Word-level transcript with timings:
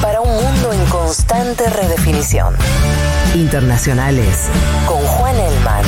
Para 0.00 0.20
un 0.20 0.28
mundo 0.28 0.72
en 0.72 0.86
constante 0.86 1.68
redefinición. 1.68 2.54
Internacionales 3.34 4.48
con 4.86 4.98
Juan 4.98 5.34
Elman. 5.34 5.84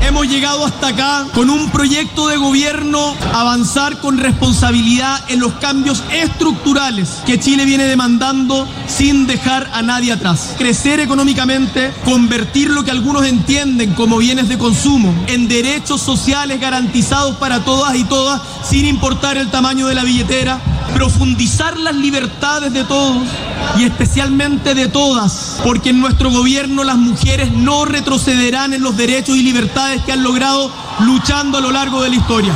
Hemos 0.00 0.26
llegado 0.26 0.66
hasta 0.66 0.88
acá 0.88 1.24
con 1.32 1.48
un 1.48 1.70
proyecto 1.70 2.26
de 2.26 2.36
gobierno 2.36 3.14
avanzar 3.32 4.00
con 4.00 4.18
responsabilidad 4.18 5.20
en 5.28 5.38
los 5.38 5.52
cambios 5.54 6.02
estructurales 6.12 7.22
que 7.24 7.38
Chile 7.38 7.64
viene 7.64 7.84
demandando 7.84 8.66
sin 8.88 9.28
dejar 9.28 9.70
a 9.72 9.82
nadie 9.82 10.14
atrás. 10.14 10.56
Crecer 10.58 10.98
económicamente, 10.98 11.92
convertir 12.04 12.70
lo 12.70 12.82
que 12.82 12.90
algunos 12.90 13.24
entienden 13.24 13.94
como 13.94 14.18
bienes 14.18 14.48
de 14.48 14.58
consumo 14.58 15.14
en 15.28 15.46
derechos 15.46 16.00
sociales 16.00 16.60
garantizados 16.60 17.36
para 17.36 17.60
todas 17.60 17.94
y 17.94 18.02
todas 18.02 18.42
sin 18.68 18.84
importar 18.84 19.36
el 19.36 19.48
tamaño 19.48 19.86
de 19.86 19.94
la 19.94 20.02
billetera 20.02 20.60
profundizar 20.94 21.76
las 21.78 21.94
libertades 21.94 22.72
de 22.72 22.84
todos 22.84 23.26
y 23.78 23.84
especialmente 23.84 24.74
de 24.74 24.88
todas, 24.88 25.60
porque 25.62 25.90
en 25.90 26.00
nuestro 26.00 26.30
gobierno 26.30 26.84
las 26.84 26.96
mujeres 26.96 27.52
no 27.52 27.84
retrocederán 27.84 28.72
en 28.72 28.82
los 28.82 28.96
derechos 28.96 29.36
y 29.36 29.42
libertades 29.42 30.02
que 30.02 30.12
han 30.12 30.22
logrado 30.22 30.72
luchando 31.00 31.58
a 31.58 31.60
lo 31.60 31.70
largo 31.70 32.02
de 32.02 32.10
la 32.10 32.16
historia. 32.16 32.54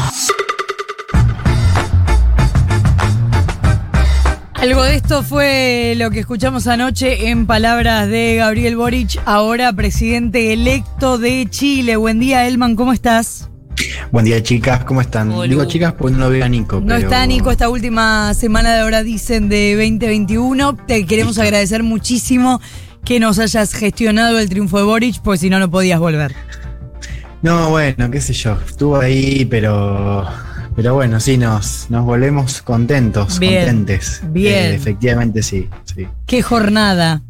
Algo 4.54 4.82
de 4.82 4.94
esto 4.94 5.22
fue 5.22 5.94
lo 5.96 6.10
que 6.10 6.20
escuchamos 6.20 6.66
anoche 6.66 7.30
en 7.30 7.46
palabras 7.46 8.08
de 8.08 8.36
Gabriel 8.36 8.76
Boric, 8.76 9.18
ahora 9.24 9.72
presidente 9.72 10.52
electo 10.52 11.16
de 11.16 11.46
Chile. 11.48 11.96
Buen 11.96 12.20
día, 12.20 12.46
Elman, 12.46 12.76
¿cómo 12.76 12.92
estás? 12.92 13.49
Buen 14.10 14.24
día, 14.24 14.42
chicas, 14.42 14.84
¿cómo 14.84 15.00
están? 15.00 15.30
Digo 15.48 15.64
chicas, 15.64 15.94
pues 15.96 16.14
no 16.14 16.28
veo 16.30 16.44
a 16.44 16.48
Nico. 16.48 16.80
No 16.80 16.96
está 16.96 17.26
Nico 17.26 17.50
esta 17.50 17.68
última 17.68 18.34
semana 18.34 18.74
de 18.74 18.80
ahora 18.80 19.02
dicen 19.02 19.48
de 19.48 19.74
2021. 19.74 20.76
Te 20.86 21.06
queremos 21.06 21.38
agradecer 21.38 21.82
muchísimo 21.82 22.60
que 23.04 23.20
nos 23.20 23.38
hayas 23.38 23.72
gestionado 23.72 24.38
el 24.38 24.48
triunfo 24.48 24.78
de 24.78 24.84
Boric, 24.84 25.20
pues 25.22 25.40
si 25.40 25.50
no, 25.50 25.58
no 25.58 25.70
podías 25.70 25.98
volver. 26.00 26.34
No, 27.42 27.70
bueno, 27.70 28.10
qué 28.10 28.20
sé 28.20 28.34
yo, 28.34 28.58
estuvo 28.66 28.98
ahí, 28.98 29.46
pero 29.46 30.26
pero 30.76 30.94
bueno, 30.94 31.20
sí, 31.20 31.36
nos, 31.36 31.90
nos 31.90 32.04
volvemos 32.04 32.62
contentos, 32.62 33.38
contentes. 33.38 34.22
Bien. 34.28 34.54
Eh, 34.54 34.74
efectivamente, 34.74 35.42
sí, 35.42 35.68
sí. 35.84 36.06
¿Qué 36.26 36.42
jornada? 36.42 37.22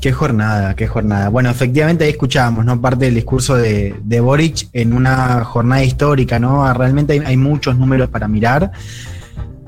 Qué 0.00 0.12
jornada, 0.12 0.74
qué 0.76 0.86
jornada. 0.86 1.28
Bueno, 1.28 1.50
efectivamente 1.50 2.04
ahí 2.04 2.10
escuchábamos, 2.10 2.64
¿no? 2.64 2.80
Parte 2.80 3.06
del 3.06 3.14
discurso 3.14 3.56
de, 3.56 3.94
de 4.02 4.20
Boric 4.20 4.68
en 4.72 4.94
una 4.94 5.44
jornada 5.44 5.84
histórica, 5.84 6.38
¿no? 6.38 6.72
Realmente 6.72 7.22
hay, 7.24 7.36
muchos 7.36 7.76
números 7.76 8.08
para 8.08 8.26
mirar. 8.26 8.72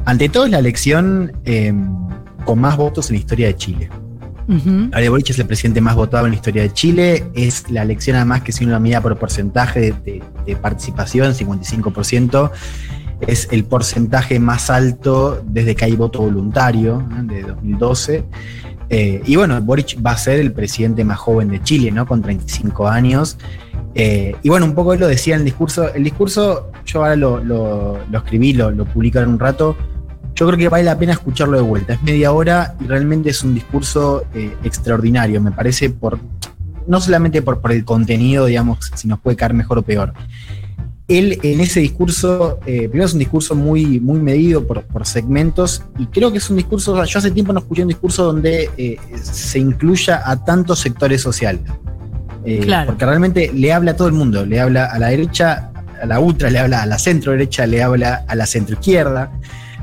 Ante 0.06 0.28
todo 0.28 0.46
es 0.46 0.50
la 0.50 0.58
elección 0.58 1.32
em, 1.44 1.86
con 2.44 2.60
más 2.60 2.76
votos 2.76 3.10
en 3.10 3.16
la 3.16 3.20
historia 3.20 3.46
de 3.48 3.56
Chile. 3.56 3.90
Uh 4.48 5.10
Boric 5.10 5.30
es 5.30 5.38
el 5.38 5.46
presidente 5.46 5.80
más 5.80 5.96
votado 5.96 6.24
en 6.26 6.32
la 6.32 6.36
historia 6.36 6.62
de 6.62 6.72
Chile. 6.72 7.24
Es 7.34 7.70
la 7.70 7.82
elección, 7.82 8.16
además, 8.16 8.40
que 8.42 8.52
si 8.52 8.64
uno 8.64 8.72
la 8.72 8.80
mira 8.80 9.02
por 9.02 9.18
porcentaje 9.18 9.80
de, 9.80 10.22
de 10.46 10.56
participación, 10.56 11.34
55%, 11.34 12.50
es 13.26 13.48
el 13.52 13.64
porcentaje 13.64 14.38
más 14.38 14.70
alto 14.70 15.42
desde 15.46 15.74
que 15.74 15.84
hay 15.84 15.96
voto 15.96 16.20
voluntario, 16.20 17.06
de 17.24 17.42
2012. 17.42 18.24
Eh, 18.94 19.22
y 19.24 19.36
bueno, 19.36 19.58
Boric 19.62 19.96
va 20.04 20.10
a 20.10 20.18
ser 20.18 20.38
el 20.38 20.52
presidente 20.52 21.02
más 21.02 21.18
joven 21.18 21.48
de 21.48 21.62
Chile, 21.62 21.90
¿no? 21.90 22.06
Con 22.06 22.20
35 22.20 22.86
años. 22.86 23.38
Eh, 23.94 24.36
y 24.42 24.50
bueno, 24.50 24.66
un 24.66 24.74
poco 24.74 24.92
él 24.92 25.00
lo 25.00 25.08
decía 25.08 25.34
en 25.34 25.40
el 25.40 25.44
discurso. 25.46 25.92
El 25.94 26.04
discurso, 26.04 26.70
yo 26.84 27.00
ahora 27.00 27.16
lo, 27.16 27.98
escribí, 28.12 28.52
lo, 28.52 28.70
lo 28.70 28.84
publico 28.84 29.18
en 29.18 29.30
un 29.30 29.38
rato. 29.38 29.74
Yo 30.34 30.46
creo 30.46 30.58
que 30.58 30.68
vale 30.68 30.84
la 30.84 30.98
pena 30.98 31.12
escucharlo 31.12 31.56
de 31.56 31.62
vuelta. 31.62 31.94
Es 31.94 32.02
media 32.02 32.32
hora 32.32 32.74
y 32.80 32.86
realmente 32.86 33.30
es 33.30 33.42
un 33.42 33.54
discurso 33.54 34.24
eh, 34.34 34.54
extraordinario. 34.62 35.40
Me 35.40 35.52
parece 35.52 35.88
por. 35.88 36.18
No 36.86 37.00
solamente 37.00 37.40
por, 37.40 37.62
por 37.62 37.72
el 37.72 37.86
contenido, 37.86 38.44
digamos, 38.44 38.90
si 38.94 39.08
nos 39.08 39.20
puede 39.20 39.38
caer 39.38 39.54
mejor 39.54 39.78
o 39.78 39.82
peor 39.82 40.12
él 41.08 41.38
en 41.42 41.60
ese 41.60 41.80
discurso, 41.80 42.58
eh, 42.66 42.88
primero 42.88 43.06
es 43.06 43.12
un 43.12 43.18
discurso 43.18 43.54
muy, 43.54 44.00
muy 44.00 44.20
medido 44.20 44.66
por, 44.66 44.82
segmentos 45.04 45.82
y 45.98 46.06
creo 46.06 46.30
que 46.30 46.38
es 46.38 46.48
un 46.48 46.56
discurso, 46.56 47.04
yo 47.04 47.18
hace 47.18 47.30
tiempo 47.32 47.52
no 47.52 47.58
escuché 47.58 47.82
un 47.82 47.88
discurso 47.88 48.24
donde 48.24 48.70
eh, 48.76 48.96
se 49.20 49.58
incluya 49.58 50.22
a 50.24 50.44
tantos 50.44 50.78
sectores 50.78 51.20
sociales. 51.20 51.62
Eh, 52.44 52.66
porque 52.86 53.04
realmente 53.04 53.52
le 53.52 53.72
habla 53.72 53.92
a 53.92 53.96
todo 53.96 54.08
el 54.08 54.14
mundo, 54.14 54.44
le 54.46 54.60
habla 54.60 54.86
a 54.86 54.98
la 54.98 55.08
derecha, 55.08 55.72
a 56.00 56.06
la 56.06 56.18
ultra, 56.18 56.50
le 56.50 56.58
habla 56.58 56.82
a 56.82 56.86
la 56.86 56.98
centro 56.98 57.32
derecha, 57.32 57.66
le 57.66 57.82
habla 57.82 58.24
a 58.26 58.34
la 58.34 58.46
centro 58.46 58.74
izquierda. 58.74 59.32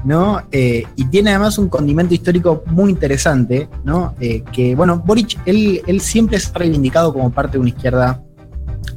¿no? 0.06 0.42
y 0.54 1.06
tiene 1.12 1.32
además 1.32 1.58
un 1.58 1.68
condimento 1.68 2.14
histórico 2.14 2.64
muy 2.68 2.90
interesante, 2.90 3.68
¿no? 3.84 4.16
que, 4.54 4.74
bueno, 4.74 5.04
Boric, 5.06 5.38
él, 5.46 5.82
él 5.88 6.00
siempre 6.00 6.40
se 6.40 6.52
ha 6.52 6.54
reivindicado 6.54 7.12
como 7.12 7.30
parte 7.32 7.58
de 7.58 7.60
una 7.60 7.70
izquierda 7.70 8.24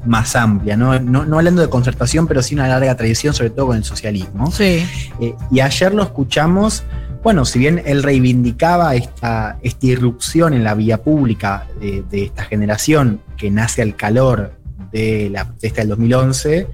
más 0.05 0.35
amplia, 0.37 0.77
¿no? 0.77 0.99
No, 0.99 1.39
hablando 1.39 1.63
de 1.63 1.69
concertación, 1.69 2.27
pero 2.27 2.43
sí 2.43 2.55
una 2.55 2.69
larga 2.69 2.97
tradición, 2.97 3.35
sobre 3.35 3.51
todo 3.51 3.69
con 3.69 3.77
el 3.77 3.85
socialismo. 3.85 4.51
Sí. 4.51 4.87
Eh, 5.21 5.35
y 5.51 5.61
ayer 5.61 5.95
lo 5.95 6.03
escuchamos, 6.03 6.85
bueno, 7.23 7.45
si 7.45 7.59
bien 7.59 7.83
él 7.85 8.03
reivindicaba 8.03 8.95
esta, 8.95 9.59
esta 9.63 9.87
irrupción 9.87 10.55
en 10.55 10.65
la 10.65 10.75
vía 10.75 11.03
pública 11.03 11.67
de, 11.81 12.05
esta 12.25 12.45
generación 12.45 13.21
que 13.37 13.51
nace 13.51 13.83
al 13.83 13.95
calor 13.95 14.55
de 14.91 15.31
la 15.31 15.47
protesta 15.47 15.83
del 15.83 15.91
2011, 15.91 16.67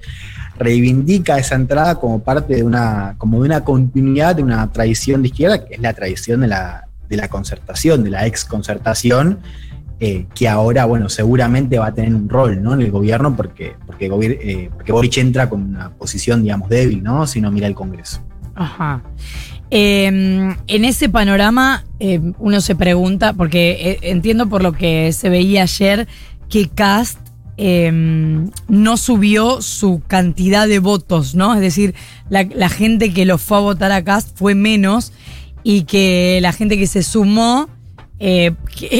reivindica 0.57 1.37
esa 1.37 1.55
entrada 1.55 1.95
como 1.95 2.21
parte 2.23 2.55
de 2.55 2.63
una, 2.63 3.15
como 3.17 3.41
de 3.41 3.45
una 3.45 3.63
continuidad 3.63 4.35
de 4.35 4.43
una 4.43 4.71
tradición 4.71 5.21
de 5.21 5.29
izquierda, 5.29 5.65
que 5.65 5.75
es 5.75 5.81
la 5.81 5.93
tradición 5.93 6.41
de 6.41 6.47
la, 6.47 6.87
de 7.07 7.17
la 7.17 7.27
concertación, 7.27 8.03
de 8.03 8.09
la 8.09 8.25
ex 8.25 8.43
concertación, 8.43 9.39
eh, 10.01 10.27
que 10.33 10.47
ahora, 10.47 10.85
bueno, 10.85 11.09
seguramente 11.09 11.77
va 11.77 11.87
a 11.87 11.93
tener 11.93 12.15
un 12.15 12.29
rol 12.29 12.63
¿no? 12.63 12.73
en 12.73 12.81
el 12.81 12.89
gobierno 12.89 13.35
porque, 13.35 13.75
porque, 13.85 14.05
eh, 14.05 14.69
porque 14.73 14.91
Boric 14.93 15.17
entra 15.17 15.49
con 15.49 15.61
una 15.61 15.89
posición, 15.89 16.41
digamos, 16.41 16.69
débil, 16.69 17.03
¿no? 17.03 17.27
Si 17.27 17.41
no 17.41 17.51
mira 17.51 17.67
el 17.67 17.75
Congreso. 17.75 18.21
Ajá. 18.55 19.03
Em, 19.71 20.55
en 20.67 20.85
ese 20.85 21.09
panorama, 21.09 21.83
em, 21.99 22.33
uno 22.39 22.61
se 22.61 22.75
pregunta, 22.75 23.33
porque 23.33 23.71
eh, 23.71 23.99
entiendo 24.03 24.47
por 24.47 24.63
lo 24.63 24.71
que 24.71 25.11
se 25.11 25.29
veía 25.29 25.63
ayer, 25.63 26.07
que 26.49 26.69
Cast 26.69 27.19
em, 27.57 28.49
no 28.69 28.95
subió 28.95 29.61
su 29.61 30.01
cantidad 30.07 30.65
de 30.65 30.79
votos, 30.79 31.35
¿no? 31.35 31.53
Es 31.55 31.59
decir, 31.59 31.93
la, 32.29 32.43
la, 32.43 32.69
gente 32.69 33.13
que 33.13 33.25
lo 33.25 33.37
fue 33.37 33.57
a 33.57 33.61
votar 33.61 33.91
a 33.91 34.01
Cast 34.01 34.37
fue 34.37 34.55
menos 34.55 35.11
y 35.61 35.83
que 35.83 36.39
la 36.41 36.53
gente 36.53 36.77
que 36.77 36.87
se 36.87 37.03
sumó 37.03 37.67
eh, 38.19 38.51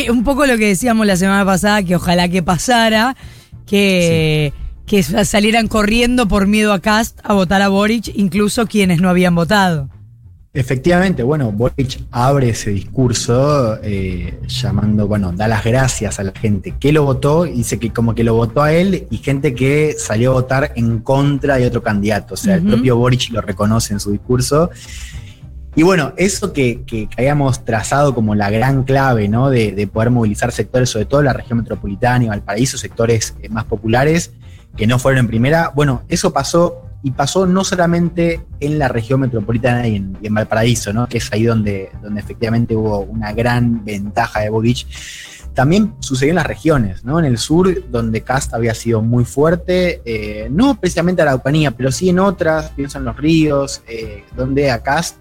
un 0.09 0.23
poco 0.23 0.45
lo 0.45 0.57
que 0.57 0.67
decíamos 0.67 1.05
la 1.05 1.17
semana 1.17 1.45
pasada, 1.45 1.83
que 1.83 1.95
ojalá 1.95 2.29
que 2.29 2.41
pasara, 2.41 3.15
que, 3.65 4.53
que 4.85 5.03
salieran 5.03 5.67
corriendo 5.67 6.27
por 6.27 6.47
miedo 6.47 6.73
a 6.73 6.79
Cast 6.79 7.19
a 7.23 7.33
votar 7.33 7.61
a 7.61 7.67
Boric, 7.67 8.11
incluso 8.15 8.65
quienes 8.67 9.01
no 9.01 9.09
habían 9.09 9.35
votado. 9.35 9.89
Efectivamente, 10.51 11.21
bueno, 11.21 11.51
Boric 11.51 11.99
abre 12.09 12.49
ese 12.49 12.71
discurso 12.71 13.77
eh, 13.83 14.39
llamando, 14.47 15.07
bueno, 15.07 15.31
da 15.31 15.47
las 15.47 15.63
gracias 15.63 16.19
a 16.19 16.23
la 16.23 16.31
gente 16.31 16.73
que 16.79 16.91
lo 16.91 17.03
votó, 17.03 17.43
dice 17.43 17.77
que 17.77 17.91
como 17.91 18.15
que 18.15 18.23
lo 18.23 18.33
votó 18.33 18.63
a 18.63 18.73
él 18.73 19.05
y 19.11 19.17
gente 19.17 19.53
que 19.53 19.93
salió 19.95 20.31
a 20.31 20.33
votar 20.33 20.73
en 20.75 21.01
contra 21.01 21.57
de 21.57 21.67
otro 21.67 21.83
candidato, 21.83 22.33
o 22.33 22.37
sea, 22.37 22.55
el 22.55 22.63
propio 22.63 22.97
Boric 22.97 23.29
lo 23.29 23.41
reconoce 23.41 23.93
en 23.93 23.99
su 23.99 24.11
discurso. 24.11 24.71
Y 25.79 25.83
bueno, 25.83 26.11
eso 26.17 26.51
que, 26.51 27.07
habíamos 27.17 27.63
trazado 27.63 28.13
como 28.13 28.35
la 28.35 28.49
gran 28.49 28.83
clave, 28.83 29.29
¿no? 29.29 29.49
De, 29.49 29.89
poder 29.89 30.09
movilizar 30.09 30.51
sectores, 30.51 30.89
sobre 30.89 31.05
todo 31.05 31.21
la 31.21 31.31
región 31.31 31.59
metropolitana 31.59 32.25
y 32.25 32.27
Valparaíso, 32.27 32.77
sectores 32.77 33.33
eh, 33.41 33.47
más 33.47 33.63
populares, 33.63 34.33
que 34.75 34.87
no 34.87 34.99
fueron 34.99 35.19
en 35.19 35.27
primera. 35.27 35.71
Bueno, 35.73 36.03
eso 36.09 36.33
pasó 36.33 36.81
y 37.01 37.11
pasó 37.11 37.45
no 37.45 37.63
solamente 37.63 38.41
en 38.59 38.77
la 38.77 38.89
región 38.89 39.21
metropolitana 39.21 39.87
y 39.87 39.95
en, 39.95 40.33
Valparaíso, 40.33 40.91
¿no? 40.91 41.07
Que 41.07 41.19
es 41.19 41.31
ahí 41.31 41.45
donde, 41.45 41.91
donde 42.03 42.19
efectivamente 42.19 42.75
hubo 42.75 42.99
una 42.99 43.31
gran 43.31 43.85
ventaja 43.85 44.41
de 44.41 44.49
Boric. 44.49 44.85
También 45.53 45.93
sucedió 45.99 46.31
en 46.31 46.35
las 46.35 46.47
regiones, 46.47 47.05
¿no? 47.05 47.19
En 47.19 47.25
el 47.25 47.37
sur, 47.37 47.89
donde 47.89 48.19
Cast 48.19 48.53
había 48.53 48.73
sido 48.73 49.01
muy 49.01 49.23
fuerte, 49.23 50.01
eh, 50.03 50.49
no 50.51 50.77
precisamente 50.77 51.21
a 51.21 51.25
la 51.25 51.31
Araucanía, 51.31 51.71
pero 51.71 51.89
sí 51.89 52.09
en 52.09 52.19
otras, 52.19 52.71
pienso 52.71 52.97
en 52.97 53.05
los 53.05 53.15
ríos, 53.15 53.81
eh, 53.87 54.25
donde 54.35 54.71
a 54.71 54.83
Cast 54.83 55.15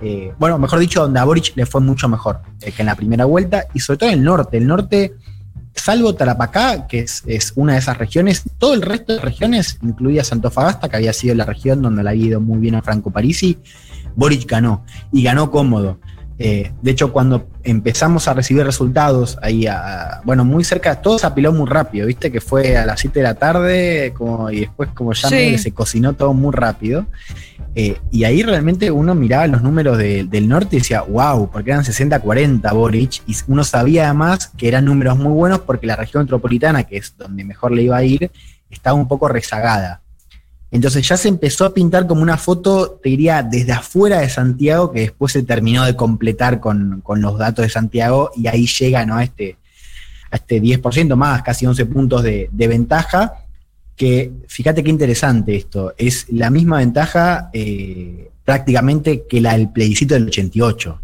eh, 0.00 0.32
bueno, 0.38 0.58
mejor 0.58 0.78
dicho, 0.78 1.02
donde 1.02 1.20
a 1.20 1.24
Boric 1.24 1.52
le 1.56 1.66
fue 1.66 1.80
mucho 1.80 2.08
mejor 2.08 2.40
eh, 2.60 2.72
que 2.72 2.82
en 2.82 2.86
la 2.86 2.94
primera 2.94 3.24
vuelta, 3.24 3.66
y 3.74 3.80
sobre 3.80 3.98
todo 3.98 4.10
en 4.10 4.18
el 4.18 4.24
norte. 4.24 4.56
El 4.56 4.66
norte, 4.66 5.14
salvo 5.74 6.14
Tarapacá, 6.14 6.86
que 6.86 7.00
es, 7.00 7.52
una 7.56 7.74
de 7.74 7.78
esas 7.78 7.98
regiones, 7.98 8.42
todo 8.58 8.74
el 8.74 8.82
resto 8.82 9.14
de 9.14 9.20
regiones, 9.20 9.78
incluida 9.82 10.24
Santofagasta, 10.24 10.88
que 10.88 10.96
había 10.96 11.12
sido 11.12 11.34
la 11.34 11.44
región 11.44 11.82
donde 11.82 12.02
le 12.02 12.10
había 12.10 12.26
ido 12.26 12.40
muy 12.40 12.58
bien 12.58 12.74
a 12.74 12.82
Franco 12.82 13.10
Parisi, 13.10 13.58
Boric 14.16 14.48
ganó, 14.48 14.84
y 15.12 15.22
ganó 15.22 15.50
cómodo. 15.50 15.98
Eh, 16.38 16.72
de 16.82 16.90
hecho, 16.90 17.12
cuando 17.12 17.48
empezamos 17.62 18.26
a 18.26 18.34
recibir 18.34 18.64
resultados, 18.64 19.38
ahí, 19.40 19.66
a, 19.66 20.20
bueno, 20.24 20.44
muy 20.44 20.64
cerca, 20.64 21.00
todo 21.00 21.18
se 21.18 21.26
apiló 21.26 21.52
muy 21.52 21.68
rápido, 21.68 22.06
¿viste? 22.06 22.32
Que 22.32 22.40
fue 22.40 22.76
a 22.76 22.84
las 22.84 23.00
7 23.00 23.20
de 23.20 23.22
la 23.22 23.34
tarde 23.34 24.12
como, 24.16 24.50
y 24.50 24.60
después 24.60 24.90
como 24.94 25.12
ya 25.12 25.28
se 25.28 25.72
cocinó 25.72 26.14
todo 26.14 26.34
muy 26.34 26.52
rápido. 26.52 27.06
Eh, 27.76 27.98
y 28.10 28.22
ahí 28.24 28.42
realmente 28.42 28.90
uno 28.90 29.14
miraba 29.14 29.46
los 29.48 29.62
números 29.62 29.98
del 29.98 30.48
norte 30.48 30.76
y 30.76 30.78
decía, 30.78 31.02
wow, 31.02 31.50
porque 31.50 31.70
eran 31.70 31.84
60-40 31.84 32.72
Boric, 32.72 33.22
y 33.26 33.36
uno 33.48 33.64
sabía 33.64 34.04
además 34.04 34.50
que 34.56 34.68
eran 34.68 34.84
números 34.84 35.18
muy 35.18 35.32
buenos 35.32 35.60
porque 35.60 35.86
la 35.86 35.96
región 35.96 36.24
metropolitana, 36.24 36.84
que 36.84 36.96
es 36.96 37.16
donde 37.16 37.44
mejor 37.44 37.72
le 37.72 37.82
iba 37.82 37.96
a 37.96 38.04
ir, 38.04 38.30
estaba 38.70 38.96
un 38.96 39.08
poco 39.08 39.28
rezagada. 39.28 40.03
Entonces 40.74 41.06
ya 41.06 41.16
se 41.16 41.28
empezó 41.28 41.66
a 41.66 41.72
pintar 41.72 42.08
como 42.08 42.20
una 42.20 42.36
foto, 42.36 42.98
te 43.00 43.08
diría, 43.10 43.44
desde 43.44 43.70
afuera 43.70 44.18
de 44.18 44.28
Santiago, 44.28 44.90
que 44.90 45.02
después 45.02 45.32
se 45.32 45.44
terminó 45.44 45.84
de 45.84 45.94
completar 45.94 46.58
con, 46.58 47.00
los 47.06 47.38
datos 47.38 47.62
de 47.64 47.68
Santiago 47.68 48.32
y 48.34 48.48
ahí 48.48 48.66
llega 48.66 49.06
a, 49.08 49.22
este, 49.22 49.56
a 50.32 50.36
este 50.36 50.60
10% 50.60 51.14
más, 51.14 51.44
casi 51.44 51.64
11 51.64 51.86
puntos 51.86 52.24
de, 52.24 52.48
ventaja, 52.52 53.34
que 53.94 54.32
fíjate 54.48 54.82
qué 54.82 54.90
interesante 54.90 55.54
esto, 55.54 55.94
es 55.96 56.26
la 56.30 56.50
misma 56.50 56.78
ventaja 56.78 57.50
eh, 57.52 58.32
prácticamente 58.44 59.26
que 59.28 59.40
la 59.40 59.52
del 59.52 59.70
plebiscito 59.70 60.14
del 60.14 60.26
88 60.26 61.00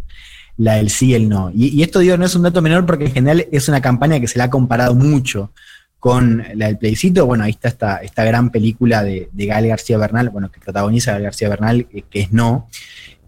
la 0.56 0.74
del 0.74 0.90
sí 0.90 1.06
y 1.06 1.14
el 1.14 1.28
no. 1.28 1.52
Y, 1.54 1.68
y, 1.68 1.84
esto 1.84 2.00
digo, 2.00 2.16
no 2.16 2.26
es 2.26 2.34
un 2.34 2.42
dato 2.42 2.60
menor 2.60 2.84
porque 2.86 3.04
en 3.04 3.12
general 3.12 3.46
es 3.52 3.68
una 3.68 3.80
campaña 3.80 4.18
que 4.18 4.26
se 4.26 4.36
la 4.36 4.44
ha 4.44 4.50
comparado 4.50 4.96
mucho 4.96 5.52
con 6.00 6.42
la 6.54 6.66
del 6.66 6.78
plebiscito, 6.78 7.26
bueno, 7.26 7.44
ahí 7.44 7.50
está 7.50 7.68
esta, 7.68 7.96
esta 7.98 8.24
gran 8.24 8.50
película 8.50 9.04
de, 9.04 9.28
Gael 9.32 9.68
García 9.68 9.98
Bernal, 9.98 10.30
bueno, 10.30 10.50
que 10.50 10.58
protagoniza 10.58 11.12
Gael 11.12 11.24
García 11.24 11.50
Bernal, 11.50 11.86
eh, 11.92 12.02
que 12.10 12.20
es 12.20 12.32
No. 12.32 12.68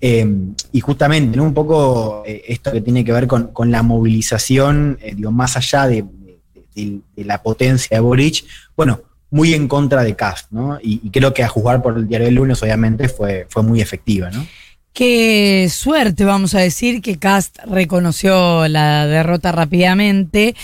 Eh, 0.00 0.26
y 0.72 0.80
justamente, 0.80 1.38
Un 1.38 1.54
poco 1.54 2.24
eh, 2.26 2.42
esto 2.48 2.72
que 2.72 2.80
tiene 2.80 3.04
que 3.04 3.12
ver 3.12 3.28
con, 3.28 3.70
la 3.70 3.82
movilización, 3.82 4.98
digo, 5.14 5.30
más 5.30 5.56
allá 5.56 5.86
de, 5.86 6.04
la 7.16 7.42
potencia 7.42 7.98
de 7.98 8.00
Boric, 8.00 8.44
bueno, 8.74 9.02
muy 9.30 9.52
en 9.54 9.68
contra 9.68 10.02
de 10.02 10.16
Cast, 10.16 10.50
¿no? 10.50 10.78
Y, 10.82 11.10
creo 11.10 11.32
que 11.34 11.44
a 11.44 11.48
juzgar 11.48 11.82
por 11.82 11.98
el 11.98 12.08
diario 12.08 12.26
del 12.26 12.34
lunes, 12.34 12.62
obviamente, 12.62 13.08
fue, 13.08 13.46
fue 13.50 13.62
muy 13.62 13.80
efectiva, 13.82 14.30
¿no? 14.30 14.44
Qué 14.92 15.70
suerte, 15.72 16.24
vamos 16.26 16.54
a 16.54 16.60
decir, 16.60 17.00
que 17.00 17.18
Cast 17.18 17.58
reconoció 17.64 18.68
la 18.68 19.06
derrota 19.06 19.50
rápidamente, 19.50 20.54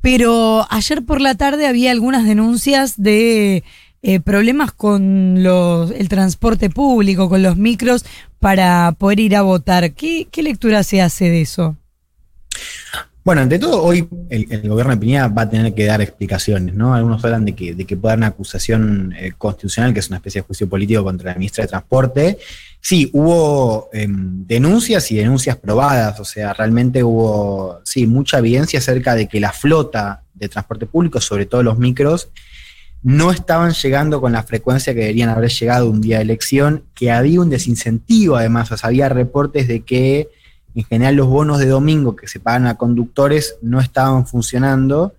pero 0.00 0.66
ayer 0.70 1.04
por 1.04 1.20
la 1.20 1.36
tarde 1.36 1.68
había 1.68 1.92
algunas 1.92 2.24
denuncias 2.24 3.00
de 3.00 3.62
eh, 4.02 4.20
problemas 4.20 4.72
con 4.72 5.42
los, 5.42 5.92
el 5.92 6.08
transporte 6.08 6.68
público, 6.68 7.28
con 7.28 7.42
los 7.42 7.56
micros, 7.56 8.04
para 8.40 8.92
poder 8.98 9.20
ir 9.20 9.36
a 9.36 9.42
votar. 9.42 9.92
¿Qué, 9.92 10.28
lectura 10.36 10.82
se 10.82 11.00
hace 11.00 11.28
de 11.28 11.42
eso? 11.42 11.76
Bueno, 13.26 13.42
ante 13.42 13.58
todo, 13.58 13.82
hoy 13.82 14.08
el, 14.30 14.68
gobierno 14.68 14.92
de 14.92 14.98
Piñera 14.98 15.26
va 15.26 15.42
a 15.42 15.50
tener 15.50 15.74
que 15.74 15.84
dar 15.84 16.00
explicaciones, 16.00 16.76
¿no? 16.76 16.94
Algunos 16.94 17.24
hablan 17.24 17.44
de 17.44 17.56
que, 17.56 17.74
de 17.74 17.84
que 17.84 17.96
puede 17.96 18.12
dar 18.12 18.18
una 18.18 18.28
acusación 18.28 19.12
eh, 19.18 19.32
constitucional, 19.36 19.92
que 19.92 19.98
es 19.98 20.06
una 20.06 20.18
especie 20.18 20.42
de 20.42 20.46
juicio 20.46 20.68
político 20.68 21.02
contra 21.02 21.32
la 21.32 21.34
ministra 21.34 21.62
de 21.62 21.68
Transporte, 21.68 22.38
Sí, 22.80 23.10
hubo 23.12 23.88
em, 23.92 24.46
denuncias 24.46 25.10
y 25.10 25.16
denuncias 25.16 25.56
probadas, 25.56 26.20
o 26.20 26.24
sea, 26.24 26.52
realmente 26.52 27.02
hubo, 27.02 27.80
sí, 27.82 28.06
mucha 28.06 28.38
evidencia 28.38 28.78
acerca 28.78 29.16
de 29.16 29.26
que 29.26 29.40
la 29.40 29.52
flota 29.52 30.22
de 30.34 30.48
transporte 30.48 30.86
público, 30.86 31.20
sobre 31.20 31.46
todo 31.46 31.64
los 31.64 31.80
micros, 31.80 32.28
no 33.02 33.32
estaban 33.32 33.72
llegando 33.72 34.20
con 34.20 34.30
la 34.30 34.44
frecuencia 34.44 34.94
que 34.94 35.00
deberían 35.00 35.30
haber 35.30 35.50
llegado 35.50 35.90
un 35.90 36.00
día 36.00 36.18
de 36.18 36.22
elección, 36.22 36.84
que 36.94 37.10
había 37.10 37.40
un 37.40 37.50
desincentivo 37.50 38.36
además, 38.36 38.70
o 38.70 38.76
sea, 38.76 38.86
había 38.86 39.08
reportes 39.08 39.66
de 39.66 39.80
que 39.80 40.28
en 40.76 40.84
general 40.84 41.16
los 41.16 41.26
bonos 41.26 41.58
de 41.58 41.66
domingo 41.66 42.14
que 42.14 42.28
se 42.28 42.38
pagan 42.38 42.66
a 42.66 42.76
conductores 42.76 43.56
no 43.62 43.80
estaban 43.80 44.26
funcionando 44.26 45.14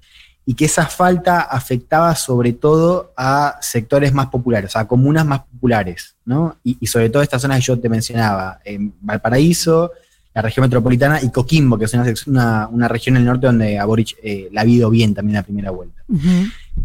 y 0.45 0.53
que 0.53 0.65
esa 0.65 0.85
falta 0.85 1.41
afectaba 1.41 2.15
sobre 2.15 2.53
todo 2.53 3.11
a 3.17 3.57
sectores 3.59 4.13
más 4.13 4.27
populares, 4.27 4.77
a 4.77 4.87
comunas 4.87 5.25
más 5.25 5.41
populares, 5.41 6.15
¿no? 6.23 6.55
Y, 6.63 6.87
sobre 6.87 7.09
todo 7.09 7.21
estas 7.21 7.41
zonas 7.41 7.57
que 7.59 7.65
yo 7.65 7.79
te 7.79 7.89
mencionaba, 7.89 8.59
en 8.63 8.93
Valparaíso, 9.01 9.91
la 10.33 10.41
región 10.41 10.63
metropolitana 10.63 11.19
y 11.21 11.31
Coquimbo, 11.31 11.77
que 11.77 11.85
es 11.85 12.27
una, 12.27 12.67
una, 12.67 12.87
región 12.87 13.17
en 13.17 13.23
el 13.23 13.27
norte 13.27 13.47
donde 13.47 13.77
a 13.77 13.83
Boric 13.83 14.15
eh, 14.23 14.47
la 14.53 14.61
ha 14.61 14.63
habido 14.63 14.89
bien 14.89 15.13
también 15.13 15.35
la 15.35 15.43
primera 15.43 15.71
vuelta. 15.71 16.01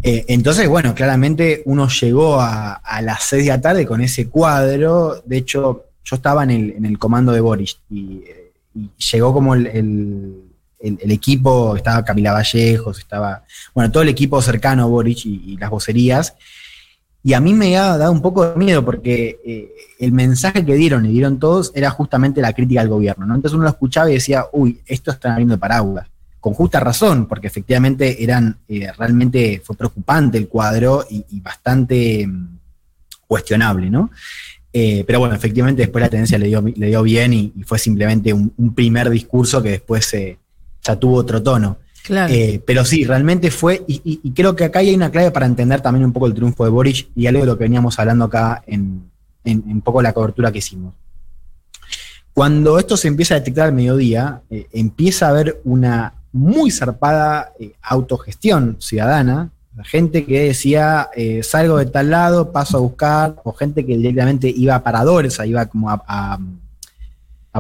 Eh, 0.03 0.25
entonces, 0.29 0.67
bueno, 0.69 0.95
claramente 0.95 1.63
uno 1.67 1.87
llegó 1.89 2.41
a, 2.41 2.81
las 3.03 3.23
6 3.25 3.45
de 3.45 3.49
la 3.51 3.61
tarde 3.61 3.87
con 3.87 4.01
ese 4.01 4.29
cuadro, 4.29 5.23
de 5.25 5.37
hecho 5.37 5.85
yo 6.03 6.17
estaba 6.17 6.43
en 6.45 6.85
el, 6.85 6.99
comando 6.99 7.31
de 7.31 7.41
Boric 7.41 7.77
y, 7.91 8.25
eh, 8.27 8.42
llegó 9.13 9.33
como 9.33 9.55
el 9.55 10.53
el, 10.83 11.11
equipo, 11.11 11.77
estaba 11.77 12.05
Camila 12.05 12.33
Vallejos, 12.33 12.99
estaba, 12.99 13.45
bueno, 13.75 13.91
todo 13.91 14.03
el 14.03 14.09
equipo 14.09 14.43
cercano 14.43 14.83
a 14.83 14.87
Boric 14.87 15.25
y, 15.25 15.57
las 15.57 15.71
vocerías. 15.71 16.35
Y 17.25 17.35
a 17.35 17.41
mí 17.41 17.55
me 17.55 17.77
ha 17.79 17.97
dado 17.97 18.11
un 18.11 18.21
poco 18.21 18.45
de 18.45 18.57
miedo 18.57 18.85
porque 18.85 19.39
eh, 19.45 19.73
el 20.01 20.11
mensaje 20.11 20.67
que 20.67 20.75
dieron 20.75 21.07
y 21.07 21.13
dieron 21.13 21.39
todos 21.39 21.71
era 21.75 21.89
justamente 21.91 22.41
la 22.41 22.53
crítica 22.53 22.81
al 22.81 22.89
gobierno. 22.89 23.27
¿no? 23.27 23.37
Entonces 23.37 23.55
uno 23.55 23.63
lo 23.63 23.71
escuchaba 23.71 24.11
y 24.11 24.15
decía, 24.15 24.47
uy, 24.53 24.81
esto 24.87 25.13
está 25.13 25.33
abriendo 25.33 25.57
paraguas. 25.59 26.09
Con 26.41 26.55
justa 26.55 26.81
razón, 26.81 27.27
porque 27.27 27.47
efectivamente 27.47 28.25
eran, 28.25 28.59
eh, 28.67 28.91
realmente 28.99 29.63
fue 29.65 29.77
preocupante 29.77 30.37
el 30.37 30.49
cuadro 30.49 31.07
y, 31.09 31.41
bastante 31.41 32.27
mm, 32.27 32.59
cuestionable, 33.29 33.89
¿no? 33.89 34.11
Eh, 34.73 35.05
pero 35.07 35.19
bueno, 35.19 35.35
efectivamente 35.35 35.83
después 35.83 36.01
la 36.01 36.09
tendencia 36.09 36.39
le 36.39 36.47
dio, 36.47 36.63
le 36.63 36.87
dio 36.87 37.03
bien 37.03 37.33
y, 37.35 37.53
fue 37.65 37.79
simplemente 37.79 38.33
un, 38.33 38.53
un, 38.57 38.75
primer 38.75 39.11
discurso 39.11 39.63
que 39.63 39.71
después 39.71 40.07
se, 40.07 40.39
ya 40.83 40.97
tuvo 40.97 41.17
otro 41.17 41.43
tono. 41.43 41.79
Eh, 42.11 42.61
pero 42.67 42.85
sí, 42.85 43.05
realmente 43.05 43.51
fue, 43.51 43.85
y, 43.87 44.33
creo 44.33 44.57
que 44.57 44.65
acá 44.65 44.81
hay 44.81 44.95
una 44.95 45.11
clave 45.11 45.31
para 45.31 45.47
entender 45.47 45.81
también 45.81 46.05
un 46.05 46.13
poco 46.13 46.27
el 46.27 46.35
triunfo 46.35 46.65
de 46.65 46.71
Boric 46.71 47.09
y 47.15 47.27
algo 47.27 47.41
de 47.41 47.47
lo 47.47 47.57
que 47.57 47.65
veníamos 47.65 47.99
hablando 47.99 48.25
acá 48.25 48.63
en, 48.67 49.11
un 49.45 49.81
poco 49.83 50.03
la 50.03 50.13
cobertura 50.13 50.51
que 50.51 50.59
hicimos. 50.59 50.95
Cuando 52.35 52.79
esto 52.79 52.97
se 52.97 53.09
empieza 53.09 53.35
a 53.35 53.39
detectar 53.39 53.67
al 53.67 53.75
mediodía, 53.75 54.43
eh, 54.51 54.67
empieza 54.73 55.27
a 55.27 55.31
haber 55.31 55.61
una 55.65 56.15
muy 56.33 56.71
zarpada 56.71 57.53
eh, 57.61 57.75
autogestión 57.83 58.77
ciudadana, 58.81 59.51
gente 59.85 60.25
que 60.27 60.45
decía, 60.45 61.09
salgo 61.43 61.79
de 61.79 61.87
tal 61.87 62.11
lado, 62.11 62.53
paso 62.53 62.77
a 62.77 62.81
buscar, 62.81 63.37
o 63.45 63.53
gente 63.53 63.87
que 63.87 63.97
directamente 63.97 64.49
iba 64.49 64.75
a 64.75 64.83
paradores, 64.83 65.39
iba 65.45 65.67
como 65.67 65.91
a 65.91 66.39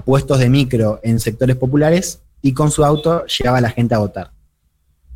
puestos 0.04 0.38
de 0.38 0.48
micro 0.48 1.00
en 1.02 1.20
sectores 1.20 1.56
populares, 1.56 2.20
y 2.42 2.52
con 2.52 2.70
su 2.70 2.84
auto 2.84 3.24
llegaba 3.26 3.60
la 3.60 3.70
gente 3.70 3.94
a 3.94 3.98
votar. 3.98 4.30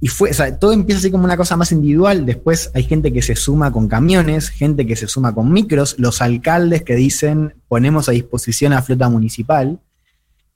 Y 0.00 0.08
fue, 0.08 0.30
o 0.30 0.34
sea, 0.34 0.58
todo 0.58 0.72
empieza 0.72 0.98
así 0.98 1.10
como 1.10 1.24
una 1.24 1.38
cosa 1.38 1.56
más 1.56 1.72
individual, 1.72 2.26
después 2.26 2.70
hay 2.74 2.84
gente 2.84 3.12
que 3.12 3.22
se 3.22 3.34
suma 3.34 3.72
con 3.72 3.88
camiones, 3.88 4.50
gente 4.50 4.86
que 4.86 4.94
se 4.94 5.08
suma 5.08 5.34
con 5.34 5.50
micros, 5.50 5.98
los 5.98 6.20
alcaldes 6.20 6.82
que 6.82 6.94
dicen 6.94 7.54
ponemos 7.66 8.08
a 8.08 8.12
disposición 8.12 8.74
a 8.74 8.82
flota 8.82 9.08
municipal. 9.08 9.80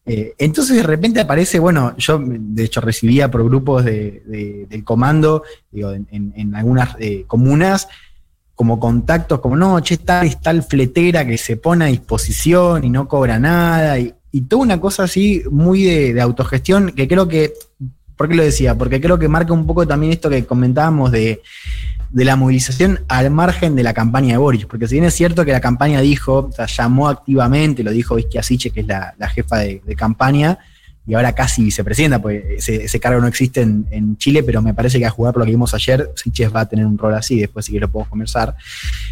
Eh, 0.06 0.34
entonces 0.38 0.76
de 0.76 0.82
repente 0.82 1.20
aparece, 1.20 1.58
bueno, 1.58 1.94
yo 1.96 2.20
de 2.20 2.64
hecho 2.64 2.80
recibía 2.80 3.30
por 3.30 3.44
grupos 3.44 3.84
de, 3.84 4.66
del 4.68 4.84
comando, 4.84 5.42
digo, 5.70 5.92
en, 5.92 6.54
algunas 6.54 6.96
eh, 6.98 7.24
comunas, 7.26 7.88
como 8.54 8.80
contactos, 8.80 9.40
como 9.40 9.56
no, 9.56 9.80
che, 9.80 9.94
está 9.94 10.22
tal 10.42 10.62
fletera 10.62 11.26
que 11.26 11.38
se 11.38 11.56
pone 11.56 11.84
a 11.84 11.88
disposición 11.88 12.84
y 12.84 12.90
no 12.90 13.08
cobra 13.08 13.38
nada. 13.38 13.98
Y 13.98 14.40
toda 14.42 14.62
una 14.62 14.80
cosa 14.80 15.04
así 15.04 15.42
muy 15.50 15.84
de, 15.84 16.20
autogestión 16.20 16.92
que 16.92 17.08
creo 17.08 17.26
que, 17.26 17.54
¿por 18.16 18.28
qué 18.28 18.34
lo 18.34 18.42
decía? 18.42 18.76
Porque 18.76 19.00
creo 19.00 19.18
que 19.18 19.28
marca 19.28 19.52
un 19.52 19.66
poco 19.66 19.86
también 19.86 20.12
esto 20.12 20.28
que 20.28 20.44
comentábamos 20.44 21.10
de, 21.10 21.40
la 22.12 22.36
movilización 22.36 23.00
al 23.08 23.30
margen 23.30 23.76
de 23.76 23.82
la 23.82 23.94
campaña 23.94 24.32
de 24.32 24.38
Boris, 24.38 24.66
porque 24.66 24.88
si 24.88 24.94
bien 24.96 25.04
es 25.04 25.14
cierto 25.14 25.44
que 25.44 25.52
la 25.52 25.60
campaña 25.60 26.00
dijo, 26.00 26.48
o 26.50 26.52
sea, 26.52 26.66
llamó 26.66 27.08
activamente, 27.08 27.82
lo 27.82 27.90
dijo 27.90 28.16
Vizquia 28.16 28.40
Asiche, 28.40 28.70
que 28.70 28.80
es 28.80 28.86
la, 28.86 29.14
jefa 29.32 29.58
de, 29.58 29.80
de 29.84 29.94
campaña, 29.94 30.58
y 31.10 31.14
ahora 31.14 31.32
casi 31.32 31.64
vicepresidenta, 31.64 32.20
porque 32.20 32.56
ese, 32.58 33.00
cargo 33.00 33.20
no 33.20 33.26
existe 33.26 33.62
en, 33.62 34.16
Chile, 34.18 34.44
pero 34.44 34.62
me 34.62 34.74
parece 34.74 34.98
que 35.00 35.06
a 35.06 35.10
jugar 35.10 35.32
por 35.32 35.40
lo 35.40 35.44
que 35.46 35.50
vimos 35.50 35.74
ayer, 35.74 36.08
Siches 36.14 36.54
va 36.54 36.60
a 36.60 36.68
tener 36.68 36.86
un 36.86 36.96
rol 36.96 37.14
así, 37.14 37.40
después 37.40 37.64
si 37.64 37.72
quiero 37.72 37.88
podemos 37.88 38.10
conversar. 38.10 38.54